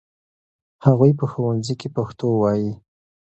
[0.85, 2.71] هغوی په ښوونځي کې پښتو وايي.